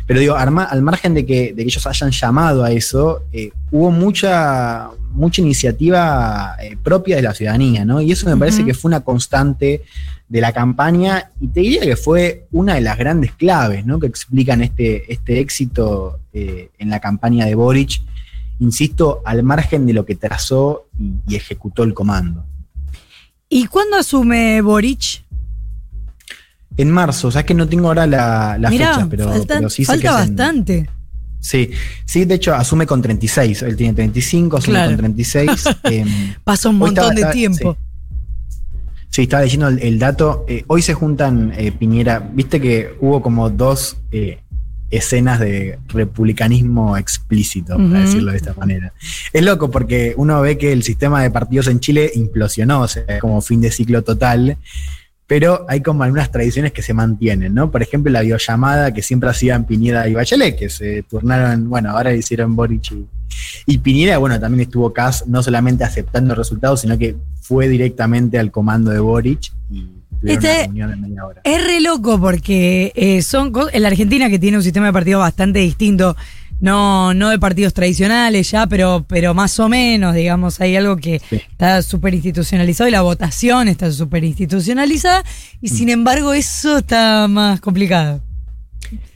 Pero 0.07 0.21
digo, 0.21 0.37
al 0.37 0.83
margen 0.83 1.15
de 1.15 1.27
que, 1.27 1.55
ellos 1.57 1.87
hayan 1.89 2.13
llamado 2.13 2.63
a 2.63 2.71
eso, 2.71 3.25
eh, 3.33 3.51
hubo 3.73 3.91
mucha, 3.91 4.91
mucha 5.11 5.41
iniciativa 5.41 6.57
eh, 6.63 6.77
propia 6.81 7.17
de 7.17 7.23
la 7.23 7.35
ciudadanía, 7.35 7.85
¿no? 7.85 8.01
Y 8.01 8.13
eso 8.13 8.29
me 8.29 8.37
parece 8.37 8.65
que 8.65 8.75
fue 8.75 8.91
una 8.91 9.01
constante 9.01 9.83
de 10.29 10.41
la 10.41 10.53
campaña 10.53 11.31
y 11.41 11.49
te 11.49 11.61
diría 11.61 11.83
que 11.83 11.97
fue 11.97 12.47
una 12.53 12.75
de 12.75 12.83
las 12.83 12.99
grandes 12.99 13.33
claves, 13.33 13.87
¿no? 13.87 13.99
Que 13.99 14.07
explican 14.07 14.63
este, 14.63 15.13
este 15.13 15.41
éxito 15.41 16.21
eh, 16.33 16.71
en 16.79 16.91
la 16.91 17.01
campaña 17.01 17.47
de 17.47 17.55
Boric 17.55 18.03
insisto, 18.61 19.23
al 19.25 19.43
margen 19.43 19.87
de 19.87 19.93
lo 19.93 20.05
que 20.05 20.17
trazó 20.17 20.89
y, 20.99 21.35
ejecutó 21.35 21.85
el 21.85 21.95
comando. 21.95 22.45
¿Y 23.49 23.67
cuándo 23.67 23.97
asume 23.97 24.61
Boric? 24.61 25.25
En 26.77 26.91
marzo, 26.91 27.29
o 27.29 27.31
sea, 27.31 27.41
es 27.41 27.47
que 27.47 27.55
no 27.55 27.69
tengo 27.69 27.89
ahora 27.89 28.07
la, 28.07 28.59
fecha, 28.71 29.07
pero, 29.09 29.29
falta, 29.29 29.69
sí 29.69 29.85
falta 29.85 30.13
bastante. 30.13 30.89
Sí, 31.41 31.71
sí, 32.05 32.25
de 32.25 32.35
hecho 32.35 32.55
asume 32.55 32.87
con 32.87 33.01
36. 33.01 33.63
Él 33.63 33.77
tiene 33.77 33.95
35, 33.95 34.57
asume 34.57 34.73
Claro. 34.75 34.91
con 34.91 34.97
36. 34.99 35.65
em, 35.85 36.35
Pasa 36.45 36.69
un 36.69 36.79
montón 36.79 37.13
estaba- 37.17 37.33
de 37.33 37.33
tiempo. 37.33 37.73
Sí, 37.73 37.88
estaba 39.25 39.43
leyendo 39.43 39.69
el, 39.69 39.79
el 39.81 39.99
dato. 39.99 40.45
Eh, 40.49 40.65
hoy 40.67 40.83
se 40.83 40.95
juntan 40.95 41.53
eh, 41.57 41.73
Piñera. 41.73 42.19
Viste 42.33 42.61
que 42.61 42.95
hubo 43.01 43.23
como 43.23 43.51
dos 43.51 43.97
eh, 44.13 44.39
escenas 44.91 45.41
de 45.41 45.79
republicanismo 45.89 46.97
explícito, 46.97 47.77
para 47.77 48.01
decirlo 48.01 48.31
de 48.31 48.39
esta 48.39 48.55
manera. 48.55 48.93
Es 49.33 49.43
loco 49.43 49.71
porque 49.71 50.15
uno 50.17 50.41
ve 50.41 50.57
que 50.57 50.73
el 50.73 50.83
sistema 50.83 51.23
de 51.23 51.31
partidos 51.31 51.67
en 51.69 51.81
Chile 51.81 52.11
implosionó, 52.15 52.83
o 52.83 52.89
sea, 52.89 53.03
es 53.07 53.21
como 53.21 53.41
fin 53.43 53.61
de 53.61 53.71
ciclo 53.71 54.03
total. 54.03 54.57
Pero 55.29 55.67
hay 55.69 55.83
como 55.83 56.03
algunas 56.03 56.33
tradiciones 56.33 56.73
que 56.73 56.83
se 56.83 56.95
mantienen, 56.95 57.55
¿no? 57.55 57.71
Por 57.71 57.83
ejemplo, 57.83 58.11
la 58.11 58.23
videollamada 58.23 58.93
que 58.93 59.03
siempre 59.03 59.29
hacían 59.29 59.65
Piñera 59.67 60.09
y 60.09 60.15
Bachelet, 60.15 60.57
que 60.59 60.71
se 60.71 61.03
turnaron, 61.05 61.69
bueno, 61.69 61.91
ahora 61.91 62.13
hicieron 62.15 62.57
Boric 62.57 62.91
y, 62.93 63.07
y 63.67 63.79
Piñera, 63.79 64.17
bueno, 64.19 64.41
también 64.41 64.63
estuvo 64.63 64.91
Cas 64.93 65.25
no 65.27 65.43
solamente 65.43 65.85
aceptando 65.85 66.33
el 66.33 66.39
resultado, 66.39 66.77
sino 66.77 66.97
que 66.99 67.15
fue 67.43 67.69
directamente 67.69 68.39
al 68.39 68.51
comando 68.51 68.91
de 68.91 69.01
Boric 69.01 69.53
y 69.71 69.87
tuvieron 70.19 70.45
Este- 70.45 70.49
una 70.49 70.65
reunión 70.65 70.91
de 70.91 70.97
media 70.97 71.27
hora. 71.27 71.41
Es 71.45 71.63
re 71.67 71.81
loco 71.83 72.19
porque 72.19 72.93
eh, 72.97 73.21
son 73.23 73.53
en 73.73 73.83
la 73.83 73.89
Argentina 73.89 74.31
que 74.31 74.39
tiene 74.39 74.57
un 74.57 74.63
sistema 74.63 74.87
de 74.87 74.93
partidos 74.95 75.21
bastante 75.21 75.59
distinto, 75.59 76.17
no, 76.61 77.15
no 77.15 77.31
de 77.31 77.39
partidos 77.39 77.73
tradicionales 77.75 78.51
ya, 78.51 78.67
pero, 78.67 79.05
pero 79.09 79.35
más 79.35 79.59
o 79.61 79.69
menos, 79.69 80.15
digamos, 80.15 80.61
hay 80.61 80.77
algo 80.77 80.97
que 80.97 81.21
Sí. 81.31 81.37
está 81.37 81.83
súper 81.83 82.15
institucionalizado 82.15 82.89
y 82.89 82.93
la 82.93 83.03
votación 83.03 83.69
está 83.69 83.91
súper 83.93 84.25
institucionalizada 84.25 85.23
y 85.61 85.69
sin 85.69 85.89
embargo 85.89 86.33
eso 86.33 86.79
está 86.79 87.27
más 87.29 87.61
complicado. 87.61 88.23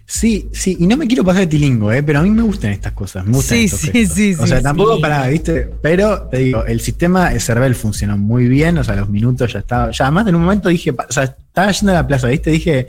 Sí, 0.04 0.50
sí, 0.52 0.76
y 0.78 0.86
no 0.86 0.98
me 0.98 1.06
quiero 1.06 1.24
pasar 1.24 1.40
de 1.42 1.46
tilingo, 1.46 1.90
¿eh? 1.90 2.02
pero 2.02 2.18
a 2.18 2.22
mí 2.22 2.28
me 2.28 2.42
gustan 2.42 2.70
estas 2.72 2.92
cosas. 2.92 3.24
Me 3.24 3.32
gustan 3.32 3.56
Sí, 3.56 3.64
estos 3.64 3.80
sí, 3.80 3.90
gestos. 3.92 4.16
sí, 4.16 4.34
O 4.38 4.46
sea, 4.46 4.58
sí, 4.58 4.62
tampoco 4.62 4.96
sí. 4.96 5.00
para, 5.00 5.26
¿viste? 5.28 5.70
Pero 5.80 6.28
te 6.30 6.36
digo, 6.38 6.66
el 6.66 6.80
sistema 6.80 7.30
de 7.30 7.40
Cervel 7.40 7.74
funcionó 7.74 8.18
muy 8.18 8.46
bien, 8.46 8.76
o 8.76 8.84
sea, 8.84 8.94
los 8.94 9.08
minutos 9.08 9.50
ya 9.54 9.60
estaba. 9.60 9.90
Ya 9.90 10.04
además 10.04 10.26
en 10.26 10.34
un 10.34 10.42
momento 10.42 10.68
dije, 10.68 10.90
o 10.90 10.96
sea, 11.12 11.24
estaba 11.24 11.72
yendo 11.72 11.92
a 11.92 11.94
la 11.94 12.06
plaza, 12.06 12.28
¿viste? 12.28 12.50
Dije, 12.50 12.88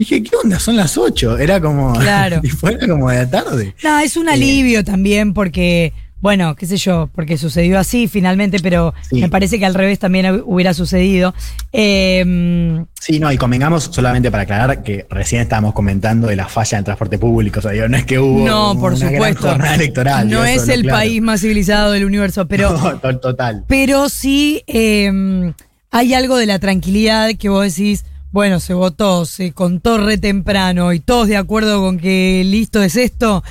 dije, 0.00 0.22
¿qué 0.22 0.30
onda? 0.42 0.58
Son 0.58 0.76
las 0.76 0.98
8. 0.98 1.38
Era 1.38 1.60
como. 1.60 1.92
Claro. 1.94 2.40
y 2.42 2.48
fuera 2.48 2.86
como 2.88 3.08
de 3.10 3.16
la 3.18 3.30
tarde. 3.30 3.74
No, 3.84 3.98
es 4.00 4.16
un 4.16 4.28
Eh. 4.28 4.32
alivio 4.32 4.82
también 4.84 5.32
porque, 5.34 5.92
bueno, 6.20 6.54
qué 6.56 6.66
sé 6.66 6.76
yo, 6.76 7.08
porque 7.14 7.38
sucedió 7.38 7.78
así 7.78 8.08
finalmente, 8.08 8.58
pero 8.62 8.92
Sí. 9.08 9.20
me 9.20 9.28
parece 9.28 9.58
que 9.58 9.66
al 9.66 9.74
revés 9.74 9.98
también 9.98 10.42
hubiera 10.44 10.74
sucedido. 10.74 11.34
Eh, 11.72 12.84
Sí, 13.00 13.18
no, 13.18 13.32
y 13.32 13.38
convengamos 13.38 13.84
solamente 13.84 14.30
para 14.30 14.42
aclarar 14.42 14.82
que 14.82 15.06
recién 15.08 15.40
estábamos 15.40 15.72
comentando 15.72 16.26
de 16.28 16.36
la 16.36 16.46
falla 16.48 16.76
en 16.76 16.78
el 16.80 16.84
transporte 16.84 17.18
público. 17.18 17.58
O 17.60 17.62
sea, 17.62 17.72
digo, 17.72 17.88
no 17.88 17.96
es 17.96 18.04
que 18.04 18.18
hubo 18.18 18.46
no, 18.46 18.78
por 18.78 18.92
una 18.92 19.06
gran 19.10 19.14
supuesto. 19.14 19.48
jornada 19.48 19.74
electoral. 19.74 20.28
no 20.28 20.44
es 20.44 20.68
el 20.68 20.82
claro. 20.82 20.98
país 20.98 21.22
más 21.22 21.40
civilizado 21.40 21.92
del 21.92 22.04
universo, 22.04 22.46
pero, 22.46 22.70
No, 23.02 23.18
total. 23.18 23.64
pero 23.68 24.08
sí 24.10 24.62
eh, 24.66 25.52
hay 25.90 26.14
algo 26.14 26.36
de 26.36 26.44
la 26.46 26.58
tranquilidad 26.58 27.30
que 27.38 27.48
vos 27.48 27.64
decís, 27.64 28.04
bueno, 28.32 28.60
se 28.60 28.74
votó, 28.74 29.24
se 29.24 29.52
contó 29.52 29.98
re 29.98 30.18
temprano 30.18 30.92
y 30.92 31.00
todos 31.00 31.28
de 31.28 31.36
acuerdo 31.36 31.80
con 31.80 31.98
que 31.98 32.42
listo 32.44 32.82
es 32.82 32.96
esto, 32.96 33.42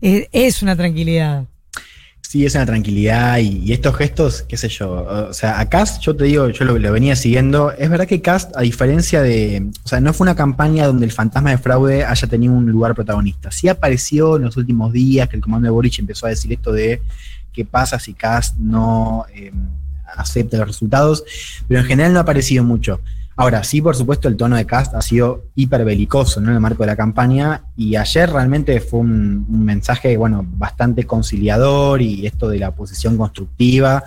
eh, 0.00 0.28
es 0.32 0.62
una 0.62 0.76
tranquilidad. 0.76 1.44
Sí, 2.32 2.46
es 2.46 2.54
una 2.54 2.64
tranquilidad 2.64 3.40
y, 3.40 3.74
estos 3.74 3.94
gestos, 3.94 4.42
qué 4.48 4.56
sé 4.56 4.70
yo. 4.70 5.28
O 5.28 5.34
sea, 5.34 5.60
a 5.60 5.68
Cast, 5.68 6.00
yo 6.00 6.16
te 6.16 6.24
digo, 6.24 6.48
yo 6.48 6.64
lo, 6.64 6.92
venía 6.92 7.14
siguiendo. 7.14 7.72
Es 7.72 7.90
verdad 7.90 8.06
que 8.06 8.22
Cast, 8.22 8.56
a 8.56 8.62
diferencia 8.62 9.20
de. 9.20 9.70
O 9.84 9.88
sea, 9.88 10.00
no 10.00 10.14
fue 10.14 10.24
una 10.24 10.34
campaña 10.34 10.86
donde 10.86 11.04
el 11.04 11.12
fantasma 11.12 11.50
de 11.50 11.58
fraude 11.58 12.06
haya 12.06 12.26
tenido 12.28 12.54
un 12.54 12.70
lugar 12.70 12.94
protagonista. 12.94 13.50
Sí 13.50 13.68
apareció 13.68 14.36
en 14.36 14.44
los 14.44 14.56
últimos 14.56 14.94
días 14.94 15.28
que 15.28 15.36
el 15.36 15.42
comando 15.42 15.66
de 15.66 15.72
Boric 15.72 15.98
empezó 15.98 16.24
a 16.24 16.30
decir 16.30 16.50
esto 16.54 16.72
de 16.72 17.02
qué 17.52 17.66
pasa 17.66 17.98
si 17.98 18.14
Cast 18.14 18.56
no 18.56 19.26
eh, 19.34 19.52
acepta 20.16 20.56
los 20.56 20.68
resultados, 20.68 21.24
pero 21.68 21.80
en 21.80 21.86
general 21.86 22.14
no 22.14 22.18
ha 22.18 22.22
aparecido 22.22 22.64
mucho. 22.64 23.02
Ahora, 23.36 23.64
sí, 23.64 23.80
por 23.80 23.96
supuesto, 23.96 24.28
el 24.28 24.36
tono 24.36 24.56
de 24.56 24.66
Cast 24.66 24.94
ha 24.94 25.02
sido 25.02 25.46
hiper 25.54 25.84
belicoso 25.84 26.40
¿no? 26.40 26.48
en 26.48 26.54
el 26.54 26.60
marco 26.60 26.82
de 26.82 26.88
la 26.88 26.96
campaña 26.96 27.64
y 27.76 27.96
ayer 27.96 28.30
realmente 28.30 28.80
fue 28.80 29.00
un, 29.00 29.46
un 29.48 29.64
mensaje, 29.64 30.16
bueno, 30.16 30.44
bastante 30.46 31.04
conciliador 31.04 32.02
y 32.02 32.26
esto 32.26 32.48
de 32.48 32.58
la 32.58 32.72
posición 32.72 33.16
constructiva. 33.16 34.04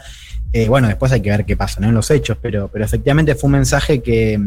Eh, 0.54 0.70
bueno, 0.70 0.88
después 0.88 1.12
hay 1.12 1.22
que 1.22 1.30
ver 1.30 1.44
qué 1.46 1.58
pasa 1.58 1.82
¿no? 1.82 1.90
en 1.90 1.94
los 1.94 2.10
hechos, 2.12 2.38
pero, 2.42 2.70
pero 2.72 2.86
efectivamente 2.86 3.36
fue 3.36 3.48
un 3.48 3.54
mensaje 3.54 4.02
que, 4.02 4.40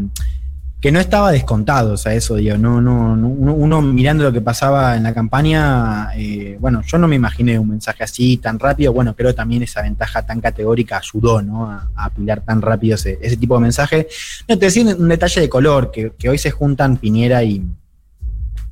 que 0.81 0.93
no 0.93 1.01
estaba 1.01 1.33
descontado, 1.33 1.95
o 1.95 1.97
sea, 1.97 2.15
eso, 2.15 2.37
digo, 2.37 2.57
no, 2.57 2.81
no, 2.81 3.17
no- 3.17 3.29
uno, 3.29 3.83
mirando 3.83 4.23
lo 4.23 4.33
que 4.33 4.41
pasaba 4.41 4.97
en 4.97 5.03
la 5.03 5.13
campaña, 5.13 6.11
eh, 6.17 6.57
bueno, 6.61 6.83
yo 6.87 6.99
no 6.99 7.09
me 7.09 7.17
imaginé 7.17 7.59
un 7.59 7.71
mensaje 7.71 8.05
así 8.05 8.37
tan 8.37 8.61
rápido, 8.61 8.93
bueno, 8.93 9.17
creo 9.17 9.35
también 9.35 9.65
esa 9.65 9.83
ventaja 9.83 10.25
tan 10.25 10.41
categórica 10.41 10.99
ayudó, 10.99 11.43
¿no? 11.43 11.69
A, 11.69 11.91
a 11.97 12.05
apilar 12.05 12.43
tan 12.43 12.63
rápido 12.63 12.95
ese, 12.95 13.19
ese 13.21 13.37
tipo 13.37 13.57
de 13.57 13.61
mensaje. 13.63 14.07
No, 14.49 14.57
te 14.57 14.67
decía 14.67 14.85
un, 14.97 15.09
detalle 15.09 15.41
de 15.41 15.49
color, 15.49 15.91
que, 15.91 16.13
que 16.17 16.29
hoy 16.29 16.39
se 16.39 16.53
juntan 16.53 16.97
Piñera 16.97 17.43
y, 17.43 17.61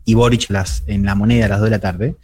y 0.04 0.14
Boric 0.14 0.48
las, 0.50 0.84
en 0.86 1.04
la 1.04 1.16
moneda 1.16 1.46
a 1.46 1.48
las 1.48 1.58
2 1.58 1.64
de 1.66 1.70
la 1.70 1.80
tarde. 1.80 2.14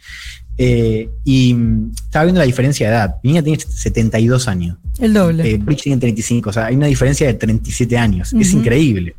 Eh, 0.57 1.09
y 1.25 1.53
mm, 1.55 1.91
estaba 2.05 2.23
viendo 2.23 2.39
la 2.39 2.45
diferencia 2.45 2.87
de 2.87 2.95
edad. 2.95 3.15
Piñera 3.21 3.43
tiene 3.43 3.59
72 3.59 4.47
años. 4.47 4.77
El 4.99 5.13
doble. 5.13 5.49
Eh, 5.49 5.57
Boric 5.57 5.81
tiene 5.81 5.99
35, 5.99 6.51
o 6.51 6.53
sea, 6.53 6.67
hay 6.67 6.75
una 6.77 6.87
diferencia 6.87 7.27
de 7.27 7.33
37 7.33 7.97
años. 7.97 8.31
Es 8.31 8.49
Ujú. 8.49 8.59
increíble. 8.59 9.15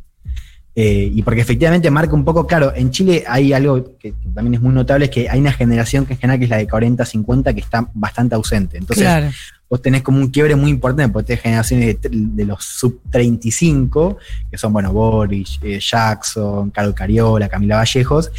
Eh, 0.76 1.08
y 1.14 1.22
porque 1.22 1.40
efectivamente 1.40 1.88
marca 1.88 2.14
un 2.14 2.24
poco, 2.24 2.48
claro, 2.48 2.72
en 2.74 2.90
Chile 2.90 3.22
hay 3.28 3.52
algo 3.52 3.96
que, 3.96 4.12
también 4.34 4.54
es 4.54 4.60
muy 4.60 4.74
notable, 4.74 5.04
es 5.04 5.10
que 5.12 5.28
hay 5.30 5.38
una 5.38 5.52
generación 5.52 6.04
que 6.04 6.14
en 6.14 6.18
general 6.18 6.38
que 6.40 6.44
es 6.46 6.50
la 6.50 6.56
de 6.56 6.66
40, 6.66 7.04
50, 7.04 7.54
que 7.54 7.60
está 7.60 7.88
bastante 7.94 8.34
ausente. 8.34 8.76
Entonces, 8.78 9.04
claro. 9.04 9.30
vos 9.70 9.80
tenés 9.80 10.02
como 10.02 10.18
un 10.18 10.28
quiebre 10.30 10.56
muy 10.56 10.70
importante, 10.72 11.12
porque 11.12 11.28
tenés 11.28 11.42
generaciones 11.42 11.96
de, 12.02 12.44
los 12.44 12.64
sub 12.64 13.00
35, 13.08 14.18
que 14.50 14.58
son, 14.58 14.72
bueno, 14.72 14.92
Boris, 14.92 15.60
eh, 15.62 15.78
Jackson, 15.78 16.70
Carol 16.70 16.92
Cariola, 16.92 17.48
Camila 17.48 17.76
Vallejos. 17.76 18.32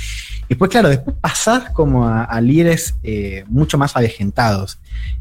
Y 0.44 0.50
después, 0.50 0.70
claro, 0.70 0.90
después 0.90 1.16
pasás 1.22 1.70
como 1.72 2.06
a, 2.06 2.26
a 2.26 2.42
líderes 2.42 2.96
eh, 3.02 3.46
mucho 3.48 3.78
más 3.78 3.96
avejentados. 3.96 4.78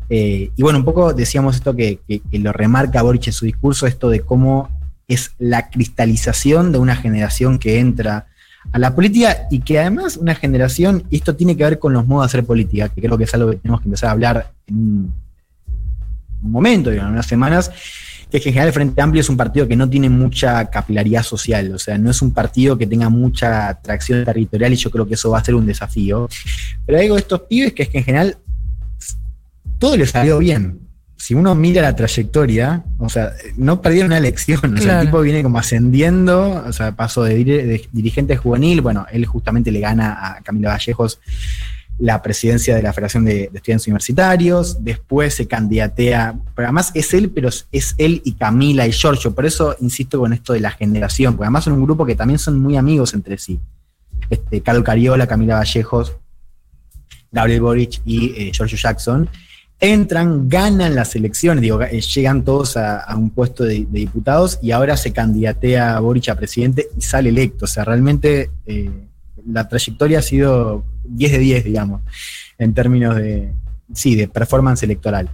Y 0.09 0.50
bueno, 0.62 0.78
un 0.80 0.85
poco 0.85 1.12
decíamos 1.12 1.56
esto 1.56 1.75
que, 1.75 1.99
que- 2.06 2.21
que 2.21 2.38
lo 2.38 2.52
remarca 2.52 3.02
Boric 3.02 3.26
en 3.28 3.33
su 3.33 3.47
discurso, 3.47 3.87
esto 3.87 4.11
de 4.11 4.21
cómo 4.21 4.68
es 5.08 5.32
la 5.38 5.70
cristalización 5.70 6.73
de 6.73 6.78
una 6.78 6.96
generación 6.96 7.58
que 7.58 7.78
entra 7.78 8.26
a 8.73 8.78
la 8.78 8.94
política 8.94 9.46
y 9.50 9.61
que 9.61 9.78
además 9.78 10.16
una 10.16 10.34
generación, 10.34 11.04
y 11.11 11.16
esto 11.16 11.37
tiene 11.37 11.56
que 11.56 11.64
ver 11.64 11.78
con 11.78 11.92
los 11.92 12.06
modos 12.06 12.25
de 12.25 12.26
hacer 12.26 12.46
política, 12.46 12.88
que 12.88 13.00
creo 13.00 13.18
que 13.18 13.25
es 13.25 13.34
algo 13.34 13.50
que 13.50 13.56
tenemos 13.56 13.80
que 13.80 13.88
empezar 13.88 14.08
a 14.08 14.12
hablar 14.12 14.52
en 14.66 14.76
un, 14.76 15.14
momento, 16.40 16.90
en 16.90 17.04
unas 17.04 17.26
semanas, 17.26 17.70
que 18.30 18.38
es 18.38 18.42
que 18.42 18.49
en 18.49 18.54
general 18.54 18.68
el 18.68 18.75
Frente 18.75 19.00
Amplio 19.00 19.20
es 19.20 19.28
un 19.28 19.37
partido 19.37 19.68
que 19.68 19.76
no 19.76 19.88
tiene 19.88 20.08
mucha 20.08 20.64
capilaridad 20.70 21.23
social, 21.23 21.73
o 21.75 21.78
sea, 21.78 21.99
no 21.99 22.11
es 22.11 22.20
un 22.23 22.32
partido 22.32 22.76
que 22.76 22.87
tenga 22.87 23.08
mucha 23.08 23.68
atracción 23.68 24.25
territorial 24.25 24.73
y 24.73 24.76
yo 24.76 24.90
creo 24.90 25.06
que 25.06 25.14
eso 25.14 25.30
va 25.30 25.38
a 25.38 25.44
ser 25.44 25.54
un 25.54 25.66
desafío. 25.66 26.28
Pero 26.87 26.99
algo 26.99 27.14
de 27.14 27.20
estos 27.20 27.42
pibes 27.42 27.73
que 27.73 27.84
es 27.84 27.88
que 27.88 27.99
en 27.99 28.04
general 28.04 28.38
todo 29.78 29.96
les 29.96 30.11
salió 30.11 30.38
bien. 30.38 30.84
Si 31.25 31.33
uno 31.33 31.54
mira 31.54 31.81
la 31.81 31.97
trayectoria, 31.97 32.85
o 32.99 33.09
sea, 33.09 33.33
no 33.57 33.81
perdieron 33.81 34.09
una 34.09 34.19
elección, 34.19 34.75
o 34.76 34.76
sea, 34.83 35.00
el 35.00 35.07
tipo 35.07 35.23
viene 35.23 35.43
como 35.43 35.59
ascendiendo, 35.59 36.62
o 36.66 36.73
sea, 36.75 36.93
pasó 36.93 37.23
de, 37.23 37.38
dir- 37.38 37.64
de 37.66 37.88
dirigente 37.93 38.37
juvenil, 38.37 38.83
bueno, 38.83 39.07
él 39.11 39.25
justamente 39.25 39.71
le 39.71 39.81
gana 39.81 40.07
a 40.37 40.43
Camilo 40.43 40.69
Vallejos 40.69 41.21
la 41.97 42.21
presidencia 42.21 42.76
de 42.76 42.83
la 42.83 42.93
Federación 42.93 43.25
de, 43.25 43.49
de 43.50 43.50
Estudiantes 43.54 43.87
Universitarios, 43.87 44.85
después 44.85 45.33
se 45.33 45.47
candidatea, 45.49 46.35
pero 46.54 46.66
además 46.69 46.90
es 46.93 47.14
él, 47.14 47.31
pero 47.31 47.49
es 47.49 47.95
él 47.97 48.21
y 48.23 48.33
Camila 48.33 48.87
y 48.87 48.93
Giorgio, 48.93 49.35
por 49.35 49.47
eso 49.47 49.76
insisto 49.81 50.19
con 50.19 50.35
esto 50.35 50.52
de 50.52 50.61
la 50.61 50.73
generación, 50.73 51.37
porque 51.37 51.47
además 51.47 51.64
son 51.64 51.73
un 51.73 51.85
grupo 51.85 52.04
que 52.04 52.16
también 52.16 52.38
son 52.38 52.61
muy 52.61 52.76
amigos 52.76 53.14
entre 53.14 53.38
sí. 53.38 53.59
Este, 54.28 54.61
Carlos 54.61 54.85
Cariola, 54.85 55.26
Camila 55.26 55.54
Vallejos, 55.57 56.16
Gabriel 57.33 57.62
Boric 57.62 58.02
y 58.04 58.26
eh, 58.37 58.52
Giorgio 58.52 58.76
Jackson, 58.76 59.31
entran, 59.81 60.49
ganan 60.49 60.95
las 60.95 61.14
elecciones, 61.14 61.62
digo, 61.62 61.83
eh, 61.83 62.00
llegan 62.00 62.45
todos 62.45 62.76
a, 62.76 63.07
un 63.16 63.31
puesto 63.31 63.64
de, 63.64 63.87
diputados 63.90 64.59
y 64.62 64.71
ahora 64.71 64.97
se 64.97 65.12
candidatea 65.12 65.97
a 65.97 66.00
Boric 66.00 66.28
a 66.28 66.35
presidente 66.35 66.88
y 66.97 67.02
sale 67.02 67.28
electo. 67.28 67.64
O 67.64 67.69
sea, 67.69 67.85
realmente 67.85 68.50
eh, 68.66 68.90
la 69.47 69.69
trayectoria 69.69 70.21
ha 70.21 70.23
sido 70.23 70.85
10 71.04 71.33
de 71.33 71.38
10, 71.38 71.64
digamos, 71.64 72.02
en 72.59 72.73
términos 72.73 73.16
de, 73.16 73.52
sí, 73.93 74.14
de 74.14 74.28
performance 74.28 74.83
electoral. 74.83 75.31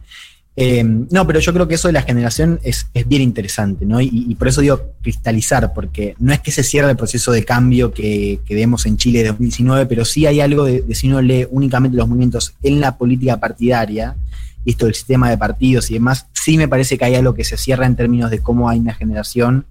Eh, 0.56 0.82
no, 0.85 1.26
pero 1.26 1.38
yo 1.38 1.54
creo 1.54 1.68
que 1.68 1.76
eso 1.76 1.88
de 1.88 1.92
la 1.92 2.02
generación 2.02 2.59
es, 2.62 2.88
es 2.92 3.06
bien 3.06 3.23
interesante, 3.23 3.87
¿no? 3.87 4.00
Y, 4.00 4.35
por 4.35 4.49
eso 4.49 4.61
digo 4.61 4.92
cristalizar, 5.00 5.73
porque 5.73 6.14
no 6.18 6.32
es 6.32 6.40
que 6.40 6.50
se 6.50 6.64
cierre 6.64 6.90
el 6.90 6.97
proceso 6.97 7.32
de 7.32 7.44
cambio 7.44 7.94
que, 7.94 8.40
que 8.44 8.54
vemos 8.54 8.85
en 8.85 8.97
Chile 8.97 9.20
de 9.20 9.28
2019, 9.28 9.87
pero 9.87 10.04
sí 10.04 10.26
hay 10.26 10.40
algo 10.40 10.64
de 10.64 10.85
si 10.94 11.09
uno 11.09 11.23
lee 11.23 11.47
únicamente 11.50 11.97
los 11.97 12.09
movimientos 12.09 12.54
en 12.62 12.80
la 12.80 12.99
política 12.99 13.38
partidaria, 13.38 14.16
y 14.64 14.71
esto 14.71 14.87
del 14.87 14.95
sistema 14.95 15.31
de 15.31 15.38
partidos 15.38 15.90
y 15.90 15.95
demás, 15.95 16.26
sí 16.33 16.57
me 16.59 16.69
parece 16.69 16.99
que 16.99 17.05
hay 17.05 17.14
algo 17.14 17.35
que 17.35 17.45
se 17.45 17.57
cierra 17.57 17.87
en 17.87 17.97
términos 17.97 18.31
de 18.31 18.40
cómo 18.40 18.69
hay 18.69 18.79
una 18.79 18.95
generación 18.95 19.67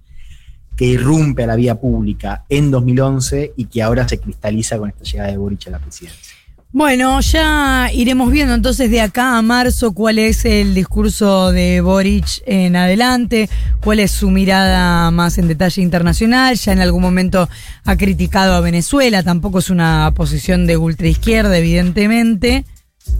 que 0.76 0.86
irrumpe 0.86 1.44
a 1.44 1.46
la 1.46 1.56
vía 1.56 1.74
pública 1.74 2.44
en 2.48 2.70
2011 2.70 3.52
y 3.56 3.66
que 3.66 3.82
ahora 3.82 4.08
se 4.08 4.18
cristaliza 4.18 4.78
con 4.78 4.88
esta 4.88 5.04
llegada 5.04 5.30
de 5.30 5.36
Boric 5.36 5.66
a 5.66 5.70
la 5.70 5.78
presidencia. 5.78 6.34
Bueno, 6.72 7.20
ya 7.20 7.90
iremos 7.92 8.30
viendo 8.30 8.54
entonces 8.54 8.92
de 8.92 9.00
acá 9.00 9.36
a 9.36 9.42
marzo 9.42 9.92
cuál 9.92 10.20
es 10.20 10.44
el 10.44 10.72
discurso 10.72 11.50
de 11.50 11.80
Boric 11.80 12.42
en 12.46 12.76
adelante, 12.76 13.50
cuál 13.82 13.98
es 13.98 14.12
su 14.12 14.30
mirada 14.30 15.10
más 15.10 15.36
en 15.38 15.48
detalle 15.48 15.82
internacional. 15.82 16.54
Ya 16.54 16.72
en 16.72 16.80
algún 16.80 17.02
momento 17.02 17.48
ha 17.84 17.96
criticado 17.96 18.54
a 18.54 18.60
Venezuela, 18.60 19.24
tampoco 19.24 19.58
es 19.58 19.68
una 19.68 20.12
posición 20.14 20.66
de 20.68 20.76
ultraizquierda, 20.76 21.58
evidentemente. 21.58 22.64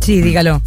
Sí, 0.01 0.23
dígalo. 0.23 0.63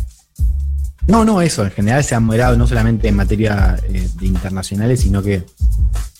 No, 1.07 1.25
no, 1.25 1.41
eso. 1.41 1.65
En 1.65 1.71
general 1.71 2.03
se 2.03 2.15
ha 2.15 2.19
moderado 2.19 2.57
no 2.57 2.67
solamente 2.67 3.07
en 3.07 3.15
materia 3.15 3.77
eh, 3.89 4.07
de 4.19 4.25
internacionales, 4.25 5.01
sino 5.01 5.21
que 5.21 5.43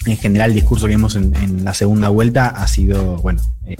en 0.05 0.17
general 0.17 0.51
el 0.51 0.55
discurso 0.55 0.85
que 0.87 0.95
vimos 0.95 1.15
en, 1.15 1.35
en 1.35 1.63
la 1.63 1.73
segunda 1.73 2.09
vuelta 2.09 2.47
ha 2.47 2.67
sido, 2.67 3.17
bueno, 3.17 3.41
eh, 3.65 3.77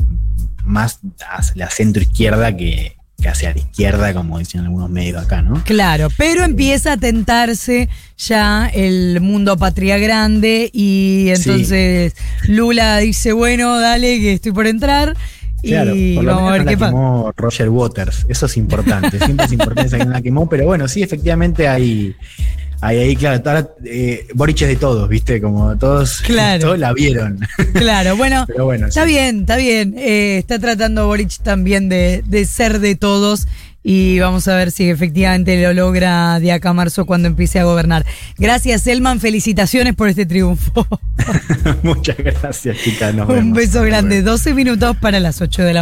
más 0.64 1.00
hacia 1.30 1.56
la 1.56 1.70
centro 1.70 2.02
izquierda 2.02 2.56
que, 2.56 2.96
que 3.24 3.30
hacia 3.30 3.54
la 3.54 3.60
izquierda, 3.60 4.14
como 4.14 4.38
dicen 4.40 4.62
algunos 4.62 4.90
medios 4.90 5.24
acá, 5.24 5.42
¿no? 5.42 5.64
Claro, 5.64 6.10
pero 6.18 6.44
empieza 6.44 6.94
a 6.94 6.98
tentarse 6.98 7.90
ya 8.18 8.68
el 8.68 9.22
mundo 9.22 9.58
patria 9.58 9.98
grande 9.98 10.70
y 10.74 11.28
entonces 11.30 12.16
Lula 12.48 12.98
dice, 12.98 13.32
bueno, 13.34 13.80
dale, 13.80 14.20
que 14.20 14.34
estoy 14.34 14.52
por 14.52 14.68
entrar. 14.68 15.16
Claro, 15.64 15.96
y 15.96 16.16
por 16.16 16.24
lo 16.26 16.36
vamos 16.36 16.50
a 16.50 16.52
menos 16.52 16.66
ver 16.66 16.66
no 16.66 16.70
qué 16.70 16.76
la 16.84 16.88
quemó 16.92 17.34
Roger 17.38 17.70
Waters, 17.70 18.26
eso 18.30 18.46
es 18.48 18.58
importante, 18.58 19.18
siempre 19.18 19.46
es 19.46 19.52
importante 19.54 19.98
que 19.98 20.06
no 20.06 20.12
la 20.12 20.22
quemó, 20.22 20.50
pero 20.50 20.66
bueno, 20.66 20.88
sí, 20.88 21.02
efectivamente 21.04 21.68
hay, 21.68 22.16
hay 22.82 22.98
ahí, 22.98 23.16
claro, 23.16 23.42
eh, 23.86 24.28
Boric 24.34 24.62
es 24.64 24.68
de 24.68 24.76
todos, 24.76 25.08
¿viste? 25.08 25.40
Como 25.42 25.78
todos, 25.78 26.22
Claro. 26.22 26.62
todos 26.62 26.80
la 26.80 26.92
vieron. 26.92 27.40
Claro, 27.74 28.18
bueno, 28.18 28.44
Pero 28.48 28.66
bueno, 28.66 28.88
está 28.88 29.04
sí. 29.06 29.12
bien, 29.12 29.40
está 29.42 29.56
bien. 29.56 29.96
Eh, 29.98 30.38
está 30.38 30.60
tratando 30.60 31.08
Boric 31.08 31.38
también 31.42 31.88
de, 31.88 32.24
de 32.26 32.44
ser 32.46 32.80
de 32.80 32.96
todos 32.96 33.48
y 33.84 34.20
vamos 34.20 34.48
a 34.48 34.56
ver 34.56 34.72
si 34.72 34.90
efectivamente 34.90 35.62
lo 35.62 35.74
logra 35.74 36.40
de 36.40 36.52
acá 36.52 36.70
a 36.70 36.74
marzo 36.74 37.06
cuando 37.06 37.28
empiece 37.28 37.60
a 37.60 37.66
gobernar. 37.66 38.06
Gracias, 38.38 38.88
Elman. 38.88 39.20
Felicitaciones 39.20 39.94
por 39.96 40.08
este 40.08 40.26
triunfo. 40.26 40.88
Muchas 41.84 42.18
gracias, 42.18 42.78
chicas. 42.78 43.14
Un 43.28 43.54
beso 43.54 43.82
grande. 43.82 44.22
luego. 44.22 44.32
12 44.32 44.54
minutos 44.54 44.96
para 44.98 45.20
las 45.20 45.42
8 45.42 45.64
de 45.64 45.74
la 45.74 45.82